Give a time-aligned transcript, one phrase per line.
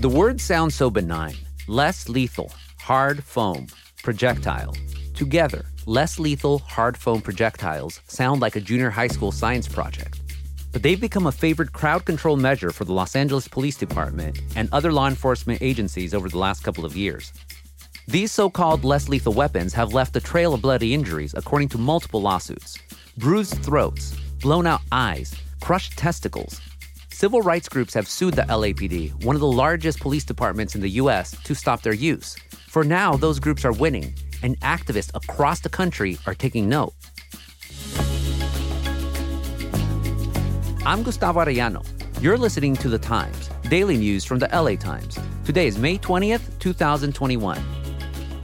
[0.00, 1.36] The word sounds so benign
[1.68, 3.66] less lethal, hard foam,
[4.02, 4.74] projectile.
[5.14, 10.22] Together, less lethal, hard foam projectiles sound like a junior high school science project.
[10.72, 14.70] But they've become a favorite crowd control measure for the Los Angeles Police Department and
[14.72, 17.34] other law enforcement agencies over the last couple of years.
[18.08, 21.78] These so called less lethal weapons have left a trail of bloody injuries, according to
[21.78, 22.78] multiple lawsuits
[23.18, 26.58] bruised throats, blown out eyes, crushed testicles.
[27.20, 30.88] Civil rights groups have sued the LAPD, one of the largest police departments in the
[31.02, 32.34] US, to stop their use.
[32.66, 36.94] For now, those groups are winning, and activists across the country are taking note.
[40.86, 41.84] I'm Gustavo Arellano.
[42.22, 45.18] You're listening to The Times, daily news from the LA Times.
[45.44, 47.62] Today is May 20th, 2021.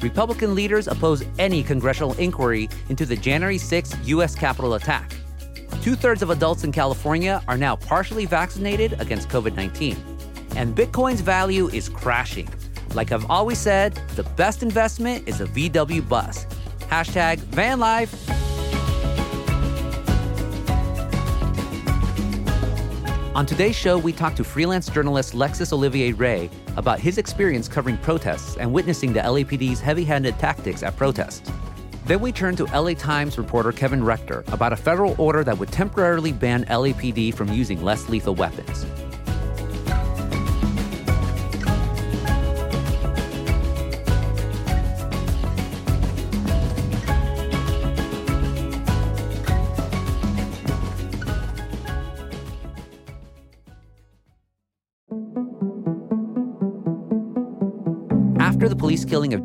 [0.02, 4.34] Republican leaders oppose any congressional inquiry into the January 6th U.S.
[4.34, 5.14] Capitol attack.
[5.86, 9.96] Two thirds of adults in California are now partially vaccinated against COVID 19.
[10.56, 12.48] And Bitcoin's value is crashing.
[12.94, 16.44] Like I've always said, the best investment is a VW bus.
[16.90, 18.12] Hashtag van life.
[23.36, 27.98] On today's show, we talk to freelance journalist Lexis Olivier Ray about his experience covering
[27.98, 31.48] protests and witnessing the LAPD's heavy handed tactics at protests.
[32.06, 35.72] Then we turn to LA Times reporter Kevin Rector about a federal order that would
[35.72, 38.86] temporarily ban LAPD from using less lethal weapons.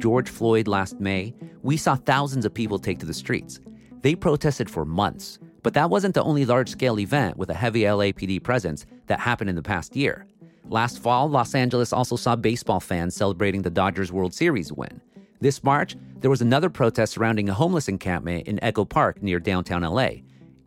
[0.01, 3.59] George Floyd last May, we saw thousands of people take to the streets.
[4.01, 7.81] They protested for months, but that wasn't the only large scale event with a heavy
[7.83, 10.25] LAPD presence that happened in the past year.
[10.67, 15.01] Last fall, Los Angeles also saw baseball fans celebrating the Dodgers World Series win.
[15.39, 19.83] This March, there was another protest surrounding a homeless encampment in Echo Park near downtown
[19.83, 20.09] LA.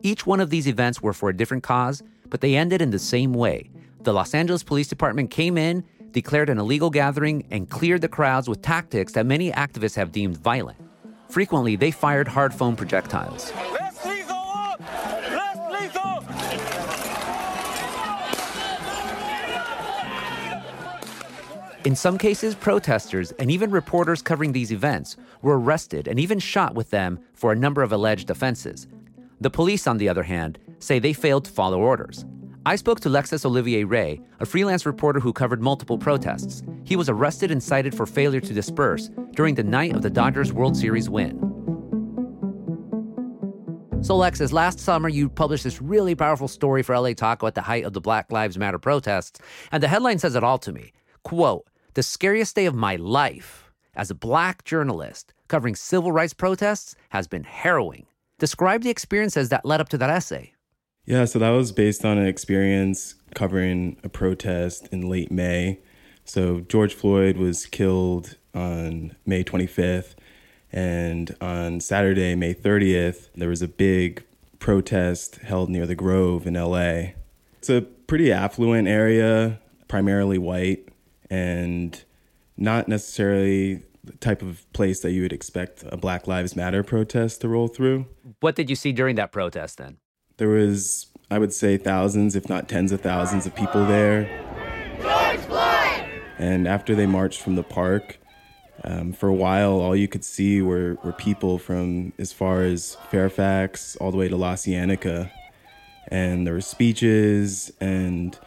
[0.01, 2.99] Each one of these events were for a different cause, but they ended in the
[2.99, 3.69] same way.
[4.03, 5.83] The Los Angeles Police Department came in,
[6.15, 10.37] declared an illegal gathering, and cleared the crowds with tactics that many activists have deemed
[10.37, 10.79] violent.
[11.29, 13.51] Frequently, they fired hard foam projectiles.
[13.73, 14.79] Less lethal up!
[14.79, 16.23] Less lethal!
[21.83, 26.75] In some cases, protesters and even reporters covering these events were arrested and even shot
[26.75, 28.87] with them for a number of alleged offenses.
[29.41, 32.23] The police, on the other hand, say they failed to follow orders.
[32.67, 36.63] I spoke to Lexis Olivier Ray, a freelance reporter who covered multiple protests.
[36.83, 40.51] He was arrested and cited for failure to disperse during the night of the Dodgers
[40.51, 41.37] World Series win.
[44.01, 47.61] So, Lexis, last summer you published this really powerful story for LA Taco at the
[47.61, 49.39] height of the Black Lives Matter protests,
[49.71, 50.91] and the headline says it all to me.
[51.21, 56.95] Quote, the scariest day of my life as a black journalist covering civil rights protests
[57.09, 58.07] has been harrowing.
[58.39, 60.54] Describe the experiences that led up to that essay.
[61.05, 65.79] Yeah, so that was based on an experience covering a protest in late May.
[66.23, 70.15] So George Floyd was killed on May 25th,
[70.71, 74.23] and on Saturday, May 30th, there was a big
[74.57, 77.11] protest held near the Grove in LA.
[77.59, 80.87] It's a pretty affluent area, primarily white,
[81.29, 82.03] and
[82.57, 87.41] not necessarily the type of place that you would expect a Black Lives Matter protest
[87.41, 88.07] to roll through.
[88.39, 89.97] What did you see during that protest then?
[90.37, 94.23] There was, I would say, thousands, if not tens of thousands of people there.
[96.37, 98.19] And after they marched from the park,
[98.83, 102.97] um, for a while, all you could see were, were people from as far as
[103.09, 105.31] Fairfax all the way to La Cienega.
[106.09, 108.37] And there were speeches and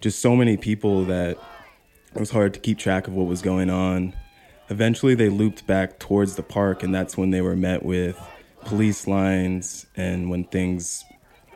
[0.00, 1.38] just so many people that
[2.14, 4.14] it was hard to keep track of what was going on.
[4.68, 8.20] Eventually, they looped back towards the park, and that's when they were met with
[8.64, 11.04] police lines and when things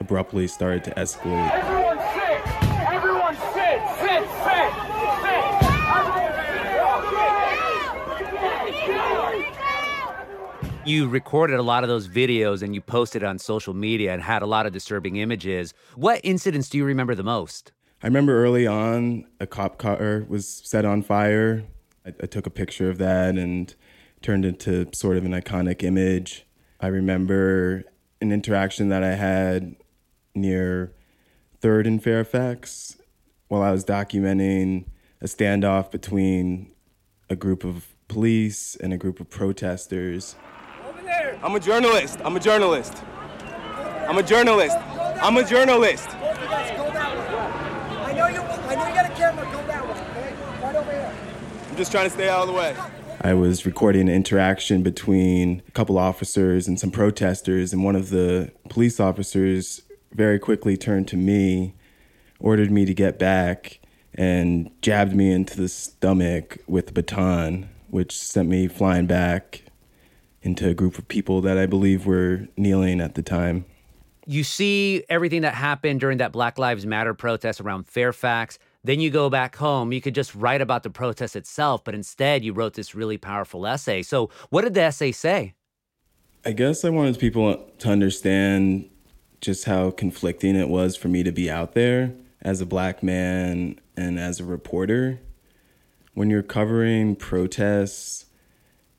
[0.01, 1.51] abruptly started to escalate.
[1.53, 2.41] Everyone sit!
[2.93, 3.81] Everyone sit!
[4.01, 4.29] Sit!
[4.45, 4.91] Sit!
[10.87, 14.43] You recorded a lot of those videos and you posted on social media and had
[14.43, 15.75] a lot of disturbing images.
[15.95, 17.71] What incidents do you remember the most?
[18.03, 21.65] I remember early on, a cop car er, was set on fire.
[22.07, 23.75] I, I took a picture of that and
[24.23, 26.47] turned into sort of an iconic image.
[26.81, 27.85] I remember
[28.23, 29.77] an interaction that I had
[30.35, 30.93] near
[31.61, 32.97] Third and Fairfax
[33.49, 34.87] while I was documenting
[35.21, 36.73] a standoff between
[37.29, 40.37] a group of police and a group of protesters.
[41.43, 42.19] I'm a journalist.
[42.25, 43.03] I'm a journalist.
[44.09, 44.77] I'm a journalist.
[44.79, 46.09] I'm a journalist.
[46.09, 47.97] Both of you guys go that way.
[47.97, 48.41] I know you.
[48.41, 49.45] I know you got a camera.
[49.45, 50.35] Go that way.
[50.63, 51.77] Right over here.
[51.77, 52.77] just trying to stay out of the way.
[53.23, 58.11] I was recording an interaction between a couple officers and some protesters, and one of
[58.11, 61.75] the police officers very quickly turned to me,
[62.39, 63.81] ordered me to get back,
[64.15, 69.63] and jabbed me into the stomach with a baton, which sent me flying back
[70.43, 73.65] into a group of people that I believe were kneeling at the time.
[74.27, 78.59] You see everything that happened during that Black Lives Matter protest around Fairfax.
[78.83, 79.93] Then you go back home.
[79.93, 83.67] You could just write about the protest itself, but instead you wrote this really powerful
[83.67, 84.03] essay.
[84.03, 85.55] So, what did the essay say?
[86.45, 88.89] I guess I wanted people to understand
[89.41, 93.79] just how conflicting it was for me to be out there as a black man
[93.97, 95.21] and as a reporter.
[96.15, 98.27] When you're covering protests,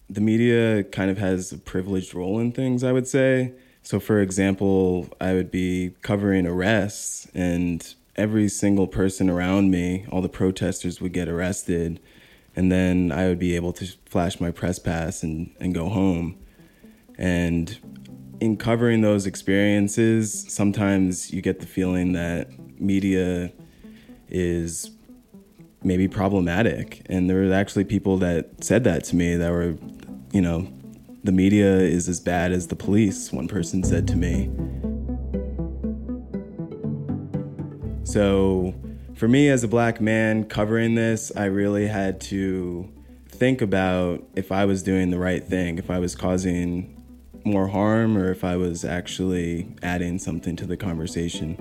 [0.09, 3.53] the media kind of has a privileged role in things, I would say.
[3.83, 10.21] So, for example, I would be covering arrests, and every single person around me, all
[10.21, 11.99] the protesters would get arrested,
[12.55, 16.37] and then I would be able to flash my press pass and, and go home.
[17.17, 18.00] And
[18.41, 22.49] in covering those experiences, sometimes you get the feeling that
[22.81, 23.53] media
[24.29, 24.89] is
[25.83, 27.03] maybe problematic.
[27.05, 29.77] And there were actually people that said that to me that were,
[30.31, 30.67] you know,
[31.23, 34.49] the media is as bad as the police, one person said to me.
[38.03, 38.73] So,
[39.13, 42.91] for me as a black man covering this, I really had to
[43.27, 47.00] think about if I was doing the right thing, if I was causing
[47.43, 51.57] more harm or if I was actually adding something to the conversation.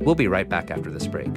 [0.00, 1.28] We'll be right back after this break.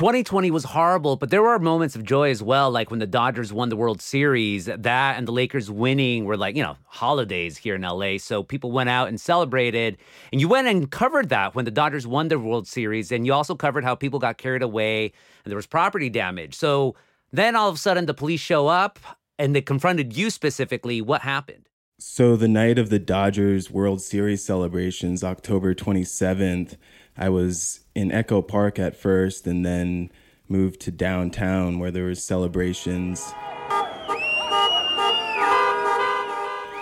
[0.00, 3.52] 2020 was horrible, but there were moments of joy as well, like when the Dodgers
[3.52, 4.64] won the World Series.
[4.64, 8.16] That and the Lakers winning were like, you know, holidays here in LA.
[8.16, 9.98] So people went out and celebrated.
[10.32, 13.12] And you went and covered that when the Dodgers won the World Series.
[13.12, 15.12] And you also covered how people got carried away
[15.44, 16.54] and there was property damage.
[16.54, 16.96] So
[17.30, 18.98] then all of a sudden the police show up
[19.38, 21.02] and they confronted you specifically.
[21.02, 21.68] What happened?
[21.98, 26.78] So the night of the Dodgers World Series celebrations, October 27th,
[27.20, 30.10] I was in Echo Park at first and then
[30.48, 33.34] moved to downtown where there was celebrations.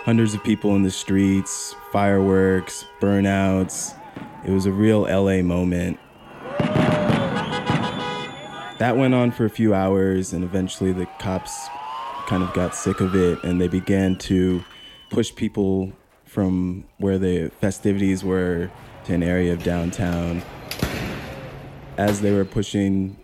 [0.05, 3.97] Hundreds of people in the streets, fireworks, burnouts.
[4.47, 5.99] It was a real LA moment.
[8.79, 11.67] That went on for a few hours and eventually the cops
[12.29, 14.63] kind of got sick of it and they began to
[15.11, 15.93] push people
[16.29, 18.71] from where the festivities were
[19.05, 20.43] to an area of downtown.
[21.97, 23.17] As they were pushing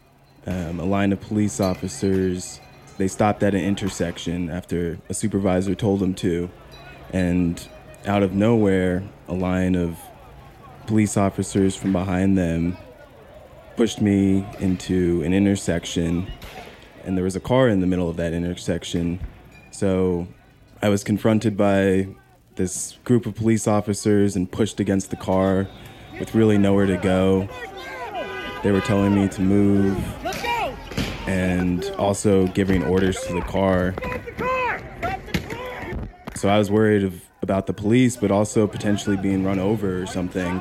[0.46, 2.60] um, a line of police officers,
[2.96, 6.50] they stopped at an intersection after a supervisor told them to.
[7.12, 7.66] And
[8.06, 9.98] out of nowhere, a line of
[10.86, 12.76] police officers from behind them
[13.76, 16.30] pushed me into an intersection.
[17.04, 19.20] And there was a car in the middle of that intersection.
[19.70, 20.26] So
[20.80, 22.08] I was confronted by
[22.56, 25.66] this group of police officers and pushed against the car
[26.18, 27.48] with really nowhere to go.
[28.62, 30.02] They were telling me to move
[31.26, 33.94] and also giving orders to the car.
[36.34, 40.06] So I was worried of, about the police, but also potentially being run over or
[40.06, 40.60] something.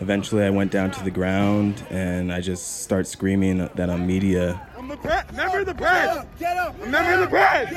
[0.00, 4.66] Eventually, I went down to the ground and I just start screaming that I'm media.
[4.76, 6.26] I'm a pre- member of the press.
[6.38, 6.74] Get up.
[6.82, 7.72] A member of the press.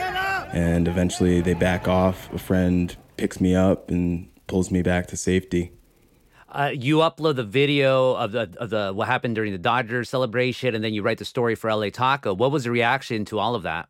[0.54, 2.32] And eventually, they back off.
[2.32, 5.72] A friend picks me up and pulls me back to safety.
[6.50, 10.76] Uh, you upload the video of the of the what happened during the Dodgers celebration,
[10.76, 12.34] and then you write the story for LA Taco.
[12.34, 13.90] What was the reaction to all of that?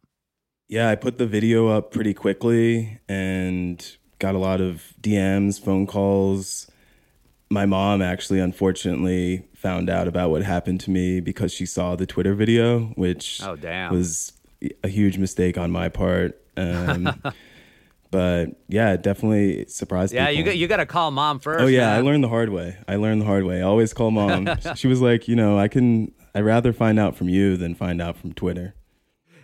[0.69, 3.85] Yeah, I put the video up pretty quickly and
[4.19, 6.71] got a lot of DMs, phone calls.
[7.49, 12.05] My mom actually, unfortunately, found out about what happened to me because she saw the
[12.05, 13.91] Twitter video, which oh, damn.
[13.91, 14.31] was
[14.83, 16.39] a huge mistake on my part.
[16.55, 17.19] Um,
[18.13, 20.37] but yeah, definitely surprised yeah, people.
[20.37, 21.63] you got you got to call mom first.
[21.63, 22.77] Oh yeah, I learned the hard way.
[22.87, 23.57] I learned the hard way.
[23.57, 24.47] I always call mom.
[24.75, 26.13] she was like, you know, I can.
[26.35, 28.75] I'd rather find out from you than find out from Twitter.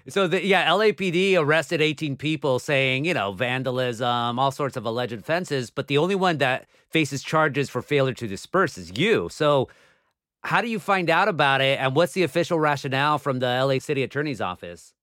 [0.08, 5.14] So the, yeah, LAPD arrested 18 people saying, you know, vandalism, all sorts of alleged
[5.14, 9.30] offenses, but the only one that faces charges for failure to disperse is you.
[9.30, 9.68] So
[10.44, 13.78] how do you find out about it and what's the official rationale from the LA
[13.80, 14.94] City Attorney's office?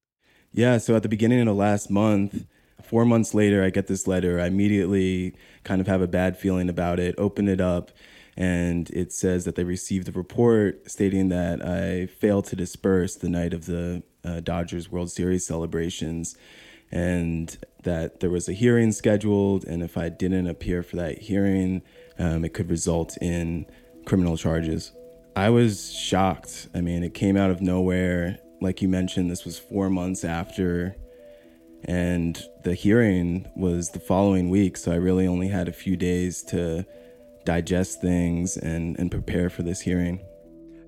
[0.53, 2.47] Yeah, so at the beginning of the last month,
[2.83, 4.41] Four months later, I get this letter.
[4.41, 7.91] I immediately kind of have a bad feeling about it, open it up,
[8.37, 13.29] and it says that they received a report stating that I failed to disperse the
[13.29, 16.37] night of the uh, Dodgers World Series celebrations
[16.91, 21.83] and that there was a hearing scheduled, and if I didn't appear for that hearing,
[22.19, 23.67] um, it could result in
[24.05, 24.93] criminal charges.
[25.35, 26.69] I was shocked.
[26.75, 28.39] I mean, it came out of nowhere.
[28.61, 30.97] Like you mentioned, this was four months after,
[31.87, 34.77] and the hearing was the following week.
[34.77, 36.85] So I really only had a few days to
[37.45, 40.21] digest things and, and prepare for this hearing.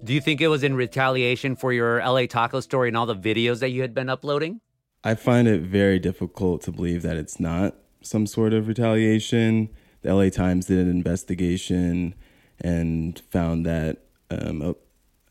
[0.03, 3.17] Do you think it was in retaliation for your LA taco story and all the
[3.17, 4.61] videos that you had been uploading?
[5.05, 9.69] I find it very difficult to believe that it's not some sort of retaliation.
[10.03, 12.15] The LA Times did an investigation
[12.61, 14.75] and found that um, a,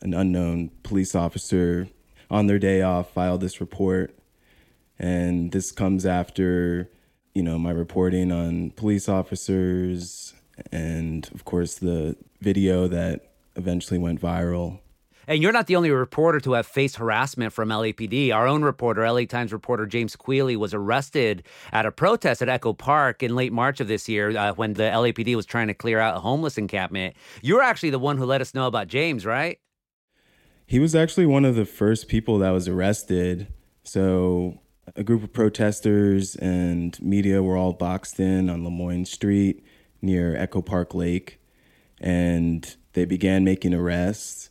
[0.02, 1.90] an unknown police officer
[2.30, 4.17] on their day off filed this report.
[5.00, 6.90] And this comes after,
[7.34, 10.34] you know, my reporting on police officers
[10.72, 14.80] and, of course, the video that eventually went viral
[15.28, 18.34] and you're not the only reporter to have faced harassment from LAPD.
[18.34, 22.74] Our own reporter, LA Times reporter James Queally, was arrested at a protest at Echo
[22.74, 26.00] Park in late March of this year uh, when the LAPD was trying to clear
[26.00, 27.16] out a homeless encampment.
[27.42, 29.60] You're actually the one who let us know about James, right?
[30.66, 33.48] He was actually one of the first people that was arrested.
[33.84, 34.60] So
[34.98, 39.64] a group of protesters and media were all boxed in on Lemoyne Street
[40.02, 41.40] near Echo Park Lake,
[42.02, 44.50] and they began making arrests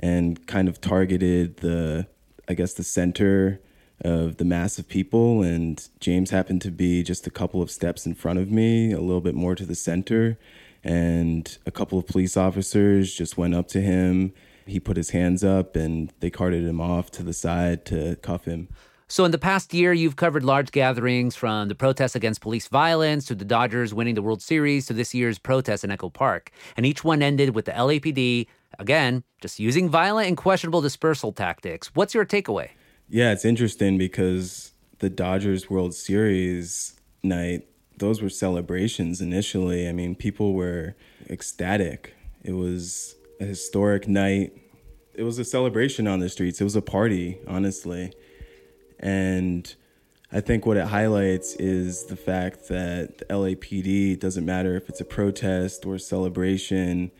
[0.00, 2.06] and kind of targeted the,
[2.48, 3.60] I guess, the center
[4.00, 5.42] of the mass of people.
[5.42, 9.00] And James happened to be just a couple of steps in front of me, a
[9.00, 10.38] little bit more to the center.
[10.82, 14.32] And a couple of police officers just went up to him.
[14.66, 18.46] He put his hands up and they carted him off to the side to cuff
[18.46, 18.68] him.
[19.12, 23.26] So, in the past year, you've covered large gatherings from the protests against police violence
[23.26, 26.50] to the Dodgers winning the World Series to this year's protest in Echo Park.
[26.78, 28.46] And each one ended with the LAPD,
[28.78, 31.90] again, just using violent and questionable dispersal tactics.
[31.94, 32.70] What's your takeaway?
[33.06, 39.90] Yeah, it's interesting because the Dodgers World Series night, those were celebrations initially.
[39.90, 40.96] I mean, people were
[41.28, 42.14] ecstatic.
[42.42, 44.56] It was a historic night.
[45.12, 46.62] It was a celebration on the streets.
[46.62, 48.14] It was a party, honestly.
[49.02, 49.74] And
[50.30, 55.00] I think what it highlights is the fact that the LAPD doesn't matter if it's
[55.00, 57.10] a protest or a celebration,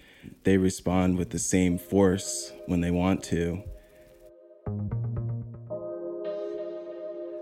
[0.45, 3.62] they respond with the same force when they want to.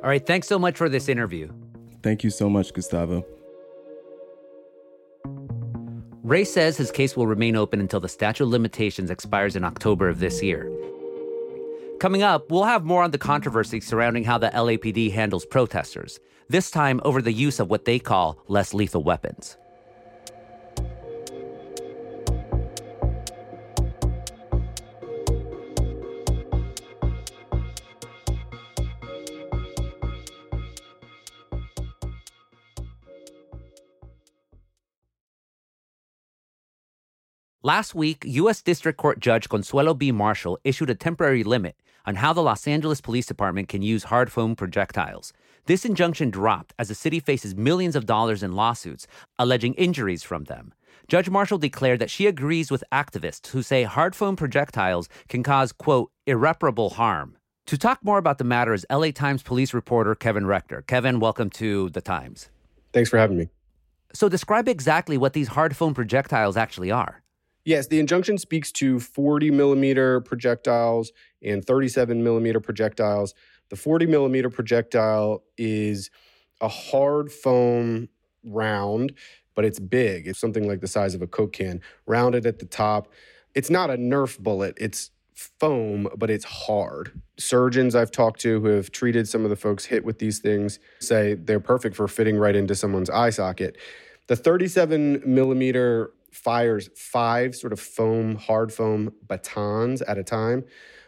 [0.02, 1.52] All right, thanks so much for this interview.
[2.02, 3.26] Thank you so much, Gustavo.
[6.22, 10.08] Ray says his case will remain open until the statute of limitations expires in October
[10.08, 10.70] of this year.
[12.00, 16.70] Coming up, we'll have more on the controversy surrounding how the LAPD handles protesters, this
[16.70, 19.58] time over the use of what they call less lethal weapons.
[37.62, 38.62] Last week, U.S.
[38.62, 40.12] District Court Judge Consuelo B.
[40.12, 41.76] Marshall issued a temporary limit
[42.06, 45.32] on how the Los Angeles Police Department can use hard foam projectiles.
[45.66, 49.06] This injunction dropped as the city faces millions of dollars in lawsuits
[49.38, 50.72] alleging injuries from them.
[51.08, 55.72] Judge Marshall declared that she agrees with activists who say hard foam projectiles can cause,
[55.72, 57.36] quote, irreparable harm.
[57.66, 60.82] To talk more about the matter is LA Times police reporter Kevin Rector.
[60.82, 62.48] Kevin, welcome to The Times.
[62.92, 63.48] Thanks for having me.
[64.12, 67.22] So, describe exactly what these hard foam projectiles actually are.
[67.64, 73.34] Yes, the injunction speaks to 40 millimeter projectiles and 37 millimeter projectiles.
[73.68, 76.10] The 40 millimeter projectile is
[76.60, 78.08] a hard foam
[78.44, 79.12] round,
[79.54, 80.26] but it's big.
[80.26, 83.12] It's something like the size of a Coke can, rounded at the top.
[83.54, 87.18] It's not a Nerf bullet, it's foam, but it's hard.
[87.38, 90.78] Surgeons I've talked to who have treated some of the folks hit with these things
[91.00, 93.78] say they're perfect for fitting right into someone's eye socket.
[94.26, 100.64] The 37 millimeter fires five sort of foam, hard foam batons at a time.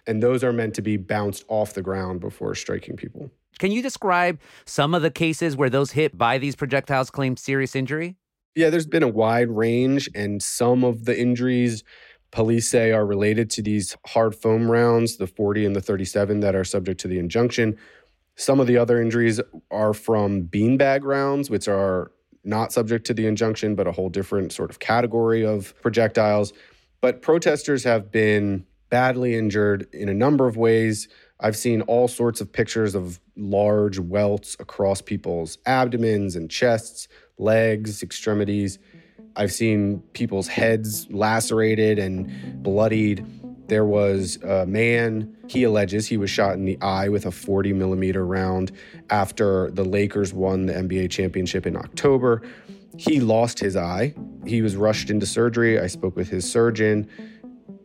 [0.07, 3.31] And those are meant to be bounced off the ground before striking people.
[3.59, 7.77] Can you describe some of the cases where those hit by these projectiles claim serious
[7.77, 8.17] injury?
[8.55, 11.85] Yeah, there's been a wide range, and some of the injuries
[12.33, 16.55] police say are related to these hard foam rounds, the 40 and the 37 that
[16.55, 17.79] are subject to the injunction.
[18.37, 19.41] Some of the other injuries
[19.71, 22.11] are from beanbag rounds, which are
[22.45, 26.53] not subject to the injunction, but a whole different sort of category of projectiles.
[27.01, 31.09] But protesters have been badly injured in a number of ways.
[31.41, 37.09] I've seen all sorts of pictures of large welts across people's abdomens and chests,
[37.39, 38.79] legs, extremities.
[39.35, 43.25] I've seen people's heads lacerated and bloodied.
[43.69, 47.73] There was a man, he alleges he was shot in the eye with a 40
[47.73, 48.73] millimeter round
[49.09, 52.43] after the Lakers won the NBA championship in October.
[52.99, 54.15] He lost his eye.
[54.47, 55.81] He was rushed into surgery.
[55.81, 57.09] I spoke with his surgeon.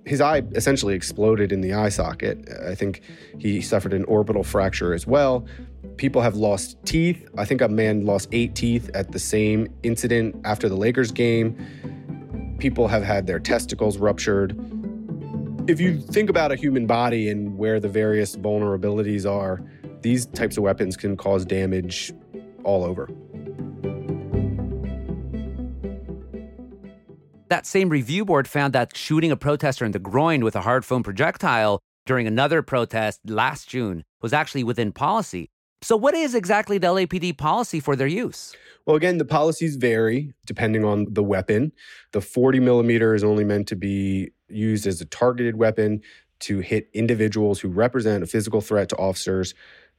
[0.08, 2.48] His eye essentially exploded in the eye socket.
[2.66, 3.02] I think
[3.38, 5.46] he suffered an orbital fracture as well.
[5.98, 7.28] People have lost teeth.
[7.38, 12.56] I think a man lost eight teeth at the same incident after the Lakers game.
[12.58, 14.58] People have had their testicles ruptured.
[15.68, 19.62] If you think about a human body and where the various vulnerabilities are,
[20.02, 22.14] these types of weapons can cause damage
[22.64, 23.10] all over.
[27.50, 30.84] That same review board found that shooting a protester in the groin with a hard
[30.84, 35.50] foam projectile during another protest last June was actually within policy.
[35.82, 38.54] So, what is exactly the LAPD policy for their use?
[38.86, 41.72] Well, again, the policies vary depending on the weapon.
[42.12, 46.02] The 40 millimeter is only meant to be used as a targeted weapon
[46.40, 49.54] to hit individuals who represent a physical threat to officers.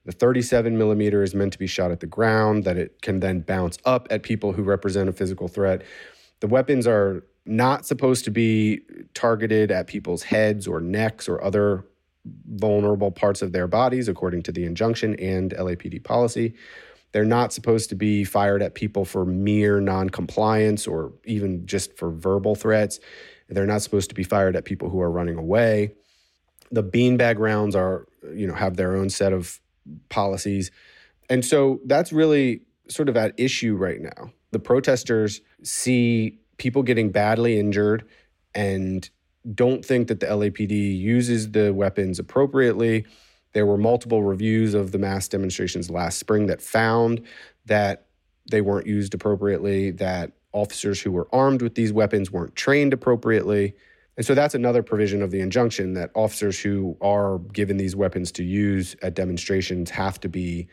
[0.04, 3.40] The 37 millimeter is meant to be shot at the ground, that it can then
[3.40, 5.82] bounce up at people who represent a physical threat.
[6.40, 8.82] The weapons are not supposed to be
[9.14, 11.84] targeted at people's heads or necks or other
[12.46, 16.54] vulnerable parts of their bodies, according to the injunction and LAPD policy.
[17.12, 22.10] They're not supposed to be fired at people for mere noncompliance or even just for
[22.10, 23.00] verbal threats.
[23.48, 25.94] They're not supposed to be fired at people who are running away.
[26.70, 29.58] The beanbag rounds are, you know, have their own set of
[30.10, 30.70] policies.
[31.30, 34.32] And so that's really sort of at issue right now.
[34.50, 38.04] The protesters see people getting badly injured
[38.54, 39.08] and
[39.54, 43.06] don't think that the LAPD uses the weapons appropriately.
[43.52, 47.22] There were multiple reviews of the mass demonstrations last spring that found
[47.66, 48.06] that
[48.50, 53.74] they weren't used appropriately, that officers who were armed with these weapons weren't trained appropriately.
[54.16, 58.32] And so that's another provision of the injunction that officers who are given these weapons
[58.32, 60.66] to use at demonstrations have to be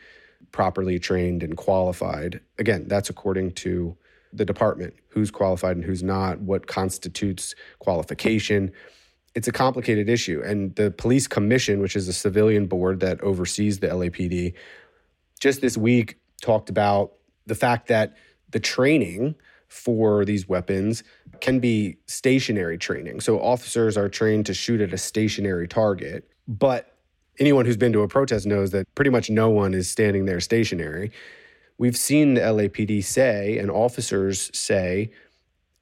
[0.52, 2.40] properly trained and qualified.
[2.58, 3.96] Again, that's according to
[4.32, 8.72] the department who's qualified and who's not, what constitutes qualification.
[9.34, 10.42] It's a complicated issue.
[10.44, 14.54] And the police commission, which is a civilian board that oversees the LAPD,
[15.40, 17.12] just this week talked about
[17.46, 18.16] the fact that
[18.50, 19.34] the training
[19.68, 21.02] for these weapons
[21.40, 23.20] can be stationary training.
[23.20, 26.96] So officers are trained to shoot at a stationary target, but
[27.38, 30.40] anyone who's been to a protest knows that pretty much no one is standing there
[30.40, 31.10] stationary
[31.78, 35.10] we've seen the LAPD say and officers say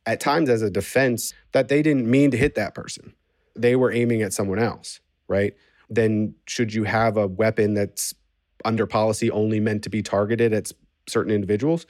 [0.07, 3.15] at times as a defense that they didn't mean to hit that person.
[3.57, 5.55] They were aiming at someone else, right?
[5.89, 8.15] Then should you have a weapon that's
[8.65, 10.73] under policy only meant to be targeted at
[11.09, 11.87] certain individuals?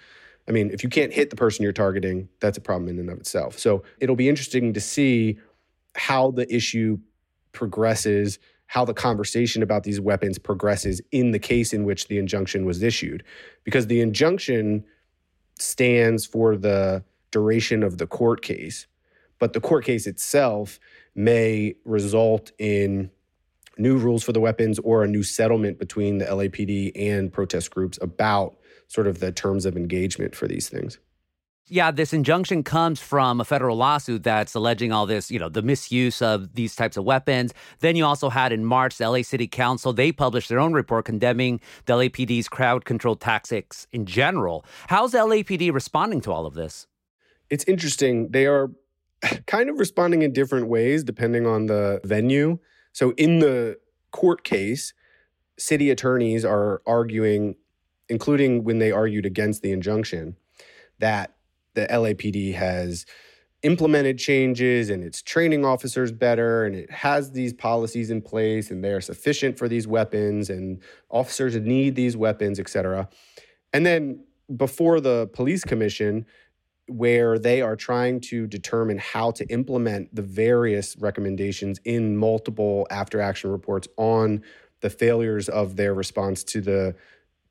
[0.48, 3.10] I mean, if you can't hit the person you're targeting, that's a problem in and
[3.10, 3.58] of itself.
[3.58, 5.38] So it'll be interesting to see
[5.96, 6.98] how the issue
[7.52, 12.64] progresses how the conversation about these weapons progresses in the case in which the injunction
[12.64, 13.22] was issued.
[13.62, 14.84] Because the injunction
[15.58, 18.86] stands for the duration of the court case,
[19.38, 20.80] but the court case itself
[21.14, 23.10] may result in
[23.76, 27.98] new rules for the weapons or a new settlement between the LAPD and protest groups
[28.00, 28.56] about
[28.88, 30.98] sort of the terms of engagement for these things.
[31.68, 35.62] Yeah, this injunction comes from a federal lawsuit that's alleging all this, you know, the
[35.62, 37.54] misuse of these types of weapons.
[37.80, 41.06] Then you also had in March, the LA City Council, they published their own report
[41.06, 44.62] condemning the LAPD's crowd control tactics in general.
[44.88, 46.86] How's the LAPD responding to all of this?
[47.48, 48.28] It's interesting.
[48.30, 48.70] They are
[49.46, 52.58] kind of responding in different ways depending on the venue.
[52.92, 53.78] So in the
[54.10, 54.92] court case,
[55.58, 57.56] city attorneys are arguing,
[58.10, 60.36] including when they argued against the injunction,
[60.98, 61.33] that
[61.74, 63.06] the LAPD has
[63.62, 68.84] implemented changes and it's training officers better and it has these policies in place and
[68.84, 73.08] they are sufficient for these weapons and officers need these weapons, et cetera.
[73.72, 76.26] And then before the police commission,
[76.86, 83.20] where they are trying to determine how to implement the various recommendations in multiple after
[83.20, 84.42] action reports on
[84.80, 86.94] the failures of their response to the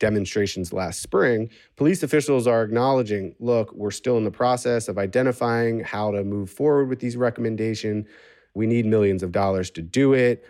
[0.03, 5.79] demonstrations last spring, police officials are acknowledging look, we're still in the process of identifying
[5.79, 8.05] how to move forward with these recommendations.
[8.53, 10.43] We need millions of dollars to do it.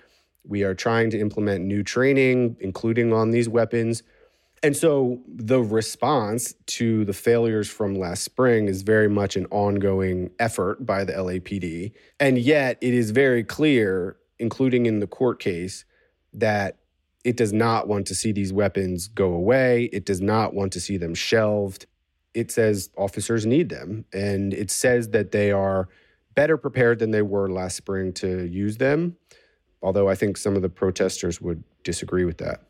[0.43, 4.01] We are trying to implement new training, including on these weapons.
[4.63, 10.31] And so the response to the failures from last spring is very much an ongoing
[10.39, 11.91] effort by the LAPD.
[12.19, 15.85] And yet it is very clear, including in the court case,
[16.33, 16.77] that
[17.23, 19.89] It does not want to see these weapons go away.
[19.93, 21.85] It does not want to see them shelved.
[22.33, 24.05] It says officers need them.
[24.11, 25.87] And it says that they are
[26.35, 29.15] better prepared than they were last spring to use them.
[29.81, 32.61] Although I think some of the protesters would disagree with that.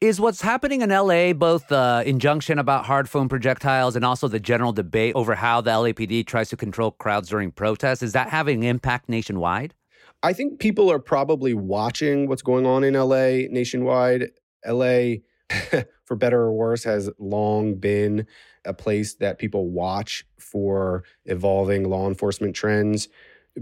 [0.00, 4.40] Is what's happening in LA both the injunction about hard foam projectiles and also the
[4.40, 8.02] general debate over how the LAPD tries to control crowds during protests?
[8.02, 9.74] Is that having impact nationwide?
[10.22, 14.30] I think people are probably watching what's going on in LA nationwide.
[14.66, 15.16] LA,
[16.04, 18.26] for better or worse, has long been
[18.64, 23.08] a place that people watch for evolving law enforcement trends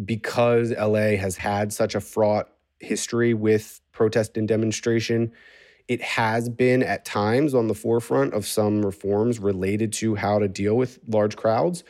[0.05, 2.49] because LA has had such a fraught
[2.81, 5.33] history with protest and demonstration
[5.89, 10.47] it has been at times on the forefront of some reforms related to how to
[10.47, 11.83] deal with large crowds.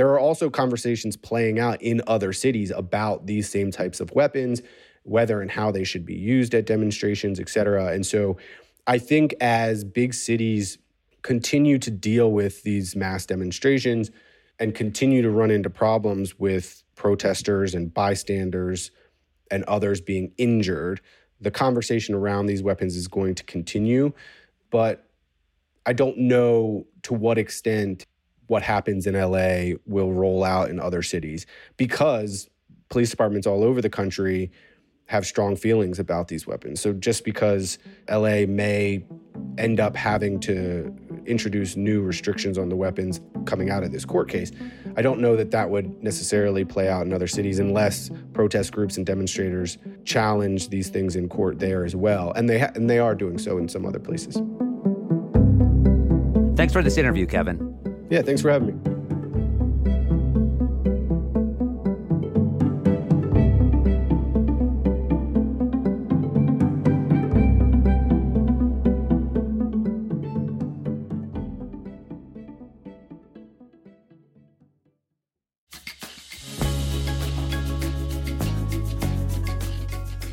[0.00, 4.62] There are also conversations playing out in other cities about these same types of weapons,
[5.02, 7.88] whether and how they should be used at demonstrations, et cetera.
[7.88, 8.38] And so
[8.86, 10.78] I think as big cities
[11.20, 14.10] continue to deal with these mass demonstrations
[14.58, 18.92] and continue to run into problems with protesters and bystanders
[19.50, 21.02] and others being injured,
[21.42, 24.14] the conversation around these weapons is going to continue,
[24.70, 25.10] but
[25.84, 28.06] I don't know to what extent
[28.50, 32.50] what happens in LA will roll out in other cities because
[32.88, 34.50] police departments all over the country
[35.06, 36.80] have strong feelings about these weapons.
[36.80, 37.78] So just because
[38.10, 39.04] LA may
[39.56, 40.92] end up having to
[41.26, 44.50] introduce new restrictions on the weapons coming out of this court case,
[44.96, 48.96] I don't know that that would necessarily play out in other cities unless protest groups
[48.96, 52.32] and demonstrators challenge these things in court there as well.
[52.32, 54.42] And they ha- and they are doing so in some other places.
[56.56, 57.79] Thanks for this interview, Kevin.
[58.10, 58.90] Yeah, thanks for having me.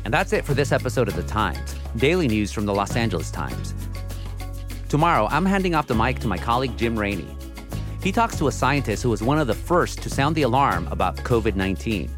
[0.04, 3.30] And that's it for this episode of The Times, daily news from the Los Angeles
[3.30, 3.72] Times.
[4.88, 7.37] Tomorrow, I'm handing off the mic to my colleague Jim Rainey.
[8.02, 10.86] He talks to a scientist who was one of the first to sound the alarm
[10.88, 12.10] about COVID 19.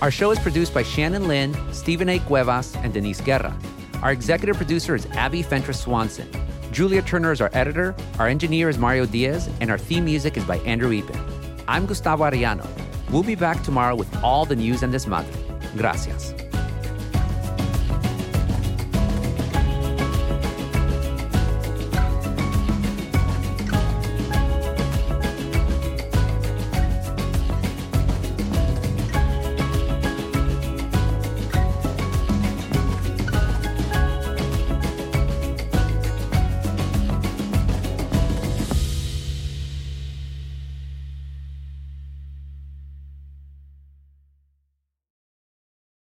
[0.00, 2.18] Our show is produced by Shannon Lin, Stephen A.
[2.20, 3.54] Cuevas, and Denise Guerra.
[4.02, 6.26] Our executive producer is Abbie Fentress Swanson.
[6.72, 10.44] Julia Turner is our editor, our engineer is Mario Diaz, and our theme music is
[10.44, 11.62] by Andrew Eapen.
[11.68, 12.66] I'm Gustavo Arellano.
[13.10, 15.28] We'll be back tomorrow with all the news and desmadre.
[15.76, 16.39] Gracias.